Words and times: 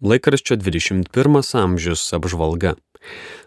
Laikraščio 0.00 0.56
21 0.56 1.56
amžius 1.60 2.06
apžvalga. 2.16 2.74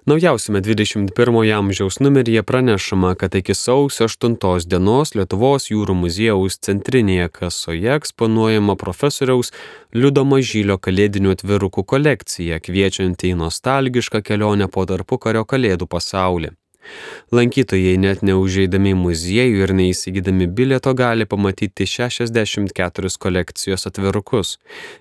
Naujausiame 0.05 0.61
21 0.61 1.53
amžiaus 1.57 1.99
numeryje 1.99 2.43
pranešama, 2.43 3.15
kad 3.15 3.35
iki 3.35 3.53
sausio 3.53 4.05
8 4.07 4.67
dienos 4.69 5.15
Lietuvos 5.15 5.69
jūrų 5.71 5.95
muziejaus 5.97 6.59
centrinėje 6.61 7.29
kasoje 7.39 7.95
eksponuojama 7.95 8.75
profesoriaus 8.75 9.53
Liudo 9.93 10.25
Mažylio 10.25 10.77
kalėdinių 10.77 11.33
atvirukų 11.37 11.85
kolekcija, 11.89 12.59
kviečianti 12.59 13.33
į 13.33 13.39
nostalgišką 13.45 14.21
kelionę 14.21 14.69
po 14.69 14.85
tarpukario 14.85 15.45
kalėdų 15.45 15.89
pasaulį. 15.89 16.53
Lankytojai 17.33 17.97
net 18.01 18.21
neužeidami 18.25 18.89
į 18.93 18.99
muziejų 18.99 19.57
ir 19.65 19.71
neįsigydami 19.77 20.47
bilieto 20.47 20.93
gali 20.97 21.25
pamatyti 21.29 21.83
64 21.89 23.17
kolekcijos 23.19 23.87
atvirukus. 23.89 24.57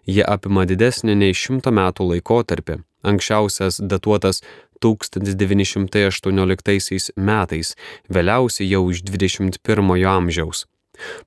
Jie 0.07 0.25
apima 0.27 0.63
didesnį 0.69 1.15
nei 1.25 1.33
šimto 1.37 1.71
metų 1.75 2.03
laikotarpį. 2.15 2.75
Anksčiausias 3.03 3.81
datuotas 3.83 4.43
1918 4.83 7.13
metais, 7.17 7.77
vėliausiai 8.11 8.71
jau 8.71 8.91
iš 8.91 9.03
21 9.07 10.07
amžiaus. 10.17 10.67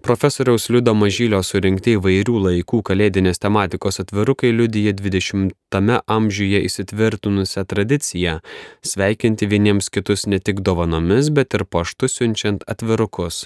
Profesoriaus 0.06 0.70
Liudo 0.70 0.94
Mažylio 0.98 1.42
surinkti 1.44 1.96
įvairių 1.98 2.36
laikų 2.48 2.82
kalėdinės 2.90 3.42
tematikos 3.44 4.02
atvirukai 4.04 4.52
liudyja 4.54 4.94
20-ame 5.00 6.00
amžiuje 6.18 6.62
įsitvirtinusią 6.68 7.66
tradiciją 7.72 8.38
sveikinti 8.86 9.50
vieniems 9.52 9.90
kitus 9.90 10.28
ne 10.28 10.40
tik 10.40 10.62
dovanomis, 10.66 11.32
bet 11.34 11.58
ir 11.58 11.66
paštu 11.66 12.12
siunčiant 12.12 12.66
atvirukus. 12.72 13.46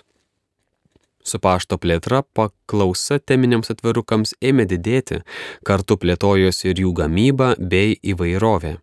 Su 1.24 1.40
pašto 1.44 1.78
plėtra 1.78 2.24
paklausa 2.34 3.20
teminiams 3.20 3.72
atvirukams 3.74 4.36
ėmė 4.42 4.66
didėti, 4.72 5.24
kartu 5.68 6.00
plėtojosi 6.02 6.72
ir 6.72 6.86
jų 6.86 6.94
gamyba 7.04 7.56
bei 7.60 7.98
įvairovė. 8.14 8.78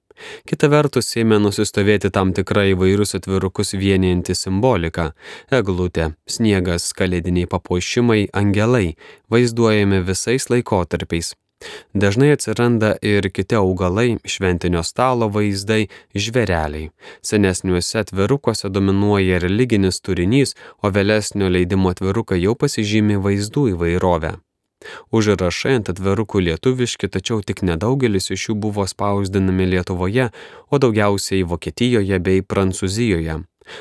Kita 0.49 0.69
vertus, 0.73 1.13
ėmė 1.17 1.39
nusistovėti 1.45 2.11
tam 2.11 2.33
tikra 2.37 2.67
įvairius 2.73 3.17
atvirukus 3.19 3.75
vienijanti 3.75 4.35
simbolika- 4.35 5.13
eglutė, 5.61 6.15
sniegas, 6.27 6.93
kalėdiniai 6.93 7.47
papuošimai, 7.47 8.29
angelai, 8.33 8.97
vaizduojami 9.31 10.05
visais 10.05 10.49
laikotarpiais. 10.51 11.35
Dažnai 11.95 12.33
atsiranda 12.37 12.91
ir 13.03 13.31
kiti 13.37 13.57
augalai, 13.57 14.19
šventinio 14.33 14.83
stalo 14.85 15.29
vaizdai, 15.37 15.89
žvereliai. 16.15 16.91
Senesniuose 17.23 18.03
atvirukuose 18.03 18.69
dominuoja 18.69 19.41
religinis 19.41 20.01
turinys, 20.05 20.55
o 20.83 20.93
vėlesnio 20.93 21.49
leidimo 21.49 21.95
atvirukai 21.95 22.43
jau 22.43 22.55
pasižymi 22.55 23.17
vaizdų 23.29 23.71
įvairovę. 23.73 24.37
Užrašai 25.15 25.77
ant 25.81 25.91
atvirukų 25.93 26.43
lietuviški, 26.49 27.11
tačiau 27.13 27.43
tik 27.47 27.63
nedaugelis 27.67 28.31
iš 28.31 28.49
jų 28.51 28.59
buvo 28.67 28.87
spausdinami 28.89 29.69
Lietuvoje, 29.75 30.31
o 30.71 30.83
daugiausiai 30.83 31.47
Vokietijoje 31.47 32.21
bei 32.21 32.43
Prancūzijoje. 32.43 33.41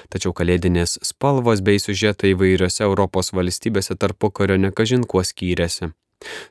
Tačiau 0.09 0.33
kalėdinės 0.33 0.97
spalvos 1.05 1.61
bei 1.65 1.81
sužetai 1.81 2.33
įvairiose 2.33 2.87
Europos 2.87 3.31
valstybėse 3.37 3.97
tarpukario 4.01 4.57
nekažin 4.57 5.05
kuo 5.05 5.21
skyrėsi. 5.21 5.93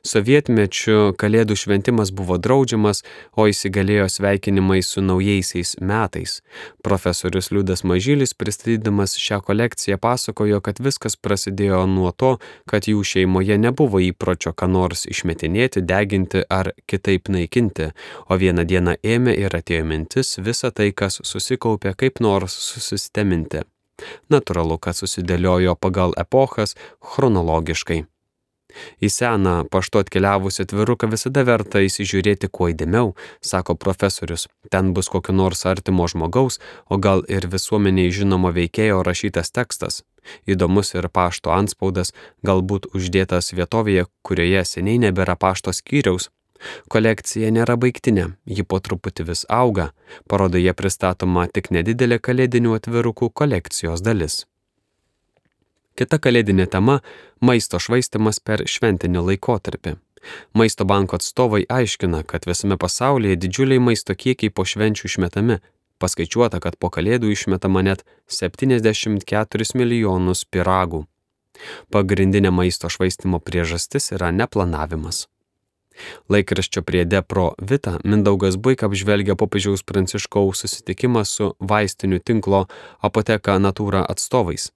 Sovietmečiu 0.05 1.15
kalėdų 1.17 1.55
šventimas 1.57 2.11
buvo 2.15 2.37
draudžiamas, 2.37 3.01
o 3.35 3.47
įsigalėjo 3.49 4.05
sveikinimai 4.13 4.81
su 4.85 5.01
naujaisiais 5.01 5.75
metais. 5.81 6.37
Profesorius 6.85 7.49
Liudas 7.51 7.83
Mažylis 7.83 8.35
pristatydamas 8.37 9.17
šią 9.19 9.41
kolekciją 9.47 9.97
pasakojo, 10.01 10.61
kad 10.61 10.79
viskas 10.79 11.17
prasidėjo 11.17 11.83
nuo 11.89 12.13
to, 12.13 12.35
kad 12.69 12.87
jų 12.87 13.03
šeimoje 13.03 13.57
nebuvo 13.57 14.01
įpročio 14.05 14.53
ką 14.53 14.69
nors 14.71 15.05
išmetinėti, 15.09 15.81
deginti 15.81 16.45
ar 16.49 16.71
kitaip 16.85 17.29
naikinti, 17.33 17.91
o 18.29 18.37
vieną 18.37 18.65
dieną 18.69 18.97
ėmė 19.03 19.35
ir 19.41 19.57
atėjo 19.57 19.85
mintis 19.89 20.37
visą 20.39 20.71
tai, 20.71 20.91
kas 20.93 21.21
susikaupė, 21.23 21.97
kaip 21.97 22.21
nors 22.21 22.53
susisteminti. 22.69 23.65
Natūralu, 24.29 24.77
kad 24.77 24.97
susidėliojo 24.99 25.77
pagal 25.79 26.13
epochas 26.19 26.75
chronologiškai. 26.99 28.03
Į 29.03 29.09
seną 29.11 29.55
paštu 29.71 30.01
atkeliavusi 30.03 30.63
atviruką 30.65 31.09
visada 31.11 31.45
verta 31.47 31.83
įsižiūrėti 31.85 32.49
kuo 32.51 32.69
įdėmiau, 32.73 33.13
sako 33.41 33.75
profesorius. 33.79 34.47
Ten 34.71 34.93
bus 34.93 35.11
kokio 35.13 35.35
nors 35.35 35.65
artimo 35.69 36.07
žmogaus, 36.11 36.59
o 36.89 36.97
gal 36.97 37.23
ir 37.31 37.47
visuomeniai 37.51 38.13
žinomo 38.13 38.51
veikėjo 38.55 39.03
rašytas 39.07 39.53
tekstas. 39.55 40.03
Įdomus 40.49 40.95
ir 40.95 41.09
pašto 41.13 41.53
anspaudas, 41.53 42.13
galbūt 42.45 42.89
uždėtas 42.97 43.53
vietovėje, 43.53 44.07
kurioje 44.25 44.65
seniai 44.65 45.01
nebėra 45.07 45.37
pašto 45.37 45.73
skyriaus. 45.75 46.31
Kolekcija 46.89 47.51
nėra 47.53 47.75
baigtinė, 47.77 48.29
ji 48.57 48.63
po 48.63 48.79
truputį 48.79 49.27
vis 49.29 49.45
auga, 49.51 49.91
parodoje 50.31 50.73
pristatoma 50.73 51.45
tik 51.51 51.71
nedidelė 51.75 52.19
kalėdinių 52.27 52.77
atvirukų 52.79 53.29
kolekcijos 53.41 54.05
dalis. 54.05 54.45
Kita 55.95 56.19
kalėdinė 56.19 56.65
tema- 56.67 56.99
maisto 57.47 57.79
švaistimas 57.79 58.39
per 58.43 58.65
šventinį 58.67 59.21
laikotarpį. 59.29 59.95
Maisto 60.53 60.85
banko 60.85 61.15
atstovai 61.15 61.63
aiškina, 61.69 62.23
kad 62.27 62.45
visame 62.45 62.77
pasaulyje 62.77 63.35
didžiuliai 63.35 63.79
maisto 63.79 64.13
kiekiai 64.13 64.51
po 64.53 64.63
švenčių 64.63 65.05
išmetami. 65.09 65.59
Paskaičiuota, 65.99 66.59
kad 66.59 66.75
po 66.77 66.89
kalėdų 66.89 67.31
išmetama 67.31 67.81
net 67.81 68.03
74 68.27 69.75
milijonus 69.75 70.43
piragų. 70.43 71.05
Pagrindinė 71.91 72.51
maisto 72.51 72.91
švaistimo 72.91 73.39
priežastis 73.39 74.11
yra 74.11 74.31
neplanavimas. 74.35 75.27
Laikraščio 76.27 76.83
priede 76.83 77.21
pro 77.21 77.53
Vita 77.71 77.99
Mindaugas 78.03 78.57
Buik 78.59 78.83
apžvelgia 78.83 79.37
popiežiaus 79.39 79.85
pranciškaus 79.87 80.65
susitikimą 80.65 81.23
su 81.23 81.53
vaistinių 81.59 82.19
tinklo 82.19 82.65
apoteka 82.99 83.55
Natūra 83.63 84.03
atstovais. 84.03 84.74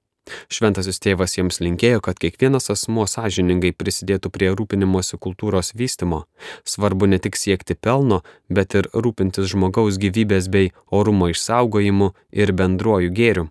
Šventasis 0.51 1.01
tėvas 1.03 1.37
jiems 1.37 1.59
linkėjo, 1.63 2.01
kad 2.05 2.19
kiekvienas 2.21 2.69
asmuo 2.73 3.05
sąžiningai 3.09 3.71
prisidėtų 3.75 4.31
prie 4.33 4.51
rūpinimosi 4.55 5.19
kultūros 5.21 5.73
vystimo. 5.75 6.23
Svarbu 6.63 7.09
ne 7.11 7.19
tik 7.19 7.39
siekti 7.39 7.75
pelno, 7.75 8.21
bet 8.49 8.75
ir 8.79 8.89
rūpintis 8.93 9.51
žmogaus 9.53 9.99
gyvybės 10.01 10.49
bei 10.53 10.73
orumo 10.91 11.29
išsaugojimu 11.33 12.13
ir 12.31 12.53
bendruoju 12.53 13.13
gėriu. 13.13 13.49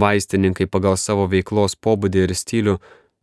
Vaistininkai 0.00 0.66
pagal 0.66 0.96
savo 0.98 1.28
veiklos 1.30 1.76
pobūdį 1.78 2.26
ir 2.26 2.34
stilių 2.34 2.78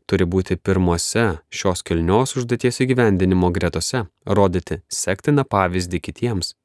turi 0.08 0.26
būti 0.26 0.56
pirmose 0.56 1.26
šios 1.52 1.84
kilnios 1.88 2.38
užduoties 2.40 2.80
įgyvendinimo 2.86 3.52
gretose, 3.56 4.06
rodyti 4.40 4.80
sektiną 4.88 5.44
pavyzdį 5.44 6.00
kitiems. 6.08 6.56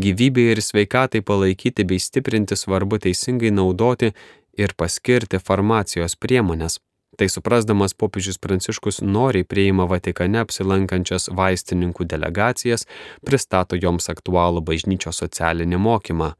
Gyvybei 0.00 0.52
ir 0.54 0.62
sveikatai 0.62 1.20
palaikyti 1.26 1.84
bei 1.90 1.98
stiprinti 2.02 2.56
svarbu 2.56 3.00
teisingai 3.02 3.50
naudoti 3.50 4.12
ir 4.56 4.74
paskirti 4.76 5.40
farmacijos 5.42 6.16
priemonės. 6.16 6.80
Tai 7.16 7.28
suprasdamas 7.32 7.94
popiežius 7.96 8.36
Pranciškus 8.38 9.00
noriai 9.00 9.44
prieima 9.48 9.86
Vatikane 9.88 10.42
apsilankančias 10.42 11.30
vaistininkų 11.32 12.04
delegacijas, 12.04 12.84
pristato 13.24 13.78
joms 13.80 14.10
aktualų 14.12 14.60
bažnyčios 14.60 15.22
socialinį 15.22 15.80
mokymą. 15.80 16.34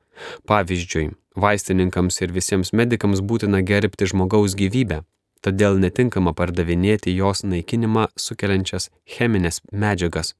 Pavyzdžiui, 0.49 1.15
vaistininkams 1.37 2.21
ir 2.21 2.35
visiems 2.37 2.75
medikams 2.77 3.23
būtina 3.25 3.63
gerbti 3.65 4.09
žmogaus 4.13 4.57
gyvybę, 4.59 5.03
todėl 5.41 5.81
netinkama 5.81 6.35
pardavinėti 6.37 7.17
jos 7.17 7.45
naikinimą 7.45 8.11
sukeliančias 8.21 8.91
cheminės 9.17 9.63
medžiagas. 9.73 10.35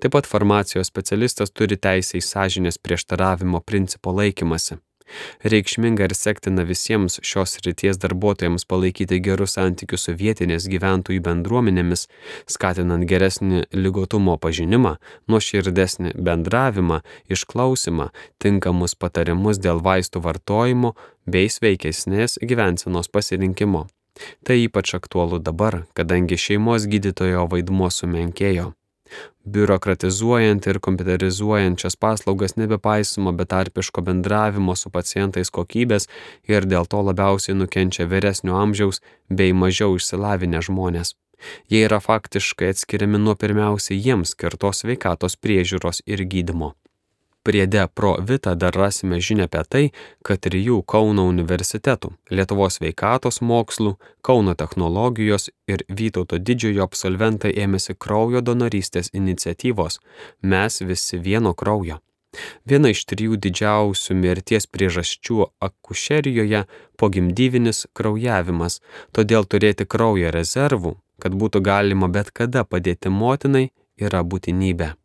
Taip 0.00 0.12
pat 0.16 0.28
farmacijos 0.28 0.88
specialistas 0.92 1.52
turi 1.52 1.76
teisę 1.76 2.20
į 2.20 2.24
sąžinės 2.24 2.80
prieštaravimo 2.80 3.60
principo 3.64 4.12
laikymasi. 4.16 4.80
Reikšminga 5.44 6.08
ir 6.08 6.14
sektina 6.16 6.64
visiems 6.68 7.20
šios 7.26 7.58
ryties 7.66 8.00
darbuotojams 8.02 8.66
palaikyti 8.70 9.20
gerus 9.24 9.56
santykius 9.58 10.08
su 10.08 10.16
vietinės 10.16 10.68
gyventojų 10.70 11.22
bendruomenėmis, 11.26 12.06
skatinant 12.50 13.06
geresnį 13.10 13.64
lygotumo 13.76 14.36
pažinimą, 14.40 14.96
nuoširdesnį 15.30 16.16
bendravimą, 16.16 17.00
išklausimą, 17.30 18.10
tinkamus 18.42 18.96
patarimus 18.96 19.62
dėl 19.62 19.82
vaistų 19.84 20.24
vartojimo 20.26 20.94
bei 21.26 21.48
sveikesnės 21.52 22.38
gyvensenos 22.42 23.08
pasirinkimo. 23.08 23.86
Tai 24.44 24.56
ypač 24.58 24.94
aktualu 24.98 25.38
dabar, 25.40 25.84
kadangi 25.96 26.36
šeimos 26.36 26.86
gydytojo 26.90 27.46
vaidmuo 27.48 27.88
sumenkėjo. 27.94 28.74
Biurokratizuojant 29.44 30.66
ir 30.70 30.80
kompiuterizuojant 30.84 31.80
šias 31.80 31.96
paslaugas 31.96 32.56
nebepaisoma 32.60 33.32
betarpiško 33.32 34.04
bendravimo 34.06 34.76
su 34.76 34.90
pacientais 34.90 35.50
kokybės 35.50 36.08
ir 36.48 36.68
dėl 36.68 36.86
to 36.90 37.00
labiausiai 37.08 37.56
nukenčia 37.56 38.06
vyresnio 38.10 38.58
amžiaus 38.60 39.02
bei 39.30 39.56
mažiau 39.64 39.96
išsilavinę 39.96 40.62
žmonės. 40.68 41.16
Jie 41.72 41.86
yra 41.86 42.00
faktiškai 42.04 42.74
atskiriami 42.74 43.18
nuo 43.24 43.34
pirmiausiai 43.42 44.00
jiems 44.06 44.36
skirtos 44.36 44.84
sveikatos 44.84 45.38
priežiūros 45.40 46.04
ir 46.06 46.26
gydimo. 46.28 46.74
Priede 47.42 47.86
pro 47.94 48.16
Vita 48.20 48.54
dar 48.54 48.74
rasime 48.74 49.20
žinę 49.20 49.46
apie 49.48 49.62
tai, 49.72 49.84
kad 50.22 50.42
trijų 50.44 50.82
Kauno 50.84 51.24
universitetų- 51.28 52.10
Lietuvos 52.36 52.80
veikatos 52.82 53.40
mokslų, 53.40 53.94
Kauno 54.20 54.54
technologijos 54.54 55.48
ir 55.66 55.84
Vytauto 55.88 56.36
didžiojo 56.38 56.84
absolventai 56.84 57.54
ėmėsi 57.64 57.96
kraujo 57.98 58.40
donorystės 58.40 59.10
iniciatyvos 59.12 59.98
Mes 60.42 60.80
visi 60.80 61.18
vieno 61.18 61.54
kraujo. 61.54 61.98
Viena 62.68 62.92
iš 62.92 63.04
trijų 63.10 63.40
didžiausių 63.44 64.14
mirties 64.14 64.66
priežasčių 64.66 65.46
akušerijoje- 65.66 66.64
pogimdyvinis 67.00 67.86
kraujavimas, 67.94 68.80
todėl 69.12 69.44
turėti 69.46 69.86
kraujo 69.86 70.30
rezervų, 70.30 70.96
kad 71.18 71.32
būtų 71.32 71.62
galima 71.62 72.12
bet 72.12 72.30
kada 72.30 72.64
padėti 72.64 73.08
motinai, 73.08 73.70
yra 73.98 74.22
būtinybė. 74.22 74.99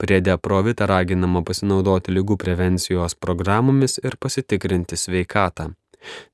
Priede 0.00 0.38
Provita 0.38 0.88
raginama 0.90 1.44
pasinaudoti 1.46 2.14
lygų 2.14 2.38
prevencijos 2.40 3.14
programomis 3.14 3.98
ir 4.02 4.18
pasitikrinti 4.20 4.98
sveikatą. 4.98 5.72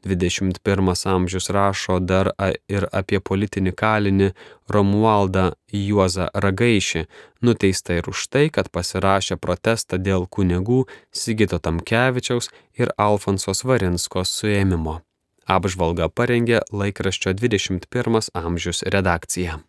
21 0.04 1.06
amžius 1.06 1.50
rašo 1.50 1.98
dar 1.98 2.30
ir 2.68 2.86
apie 2.92 3.20
politinį 3.20 3.72
kalinį 3.76 4.30
Romualdą 4.72 5.50
Juozą 5.72 6.28
Ragaišį, 6.34 7.04
nuteistą 7.44 7.98
ir 8.00 8.08
už 8.08 8.26
tai, 8.32 8.46
kad 8.50 8.70
pasirašė 8.72 9.36
protestą 9.36 9.98
dėl 9.98 10.26
kunigų 10.26 10.84
Sigito 11.12 11.58
Tamkevičiaus 11.58 12.50
ir 12.80 12.92
Alfonsos 12.96 13.64
Varinskos 13.64 14.32
suėmimo. 14.40 15.00
Apžvalgą 15.48 16.10
parengė 16.12 16.60
laikraščio 16.72 17.32
21 17.32 18.32
amžius 18.36 18.84
redakcija. 18.84 19.60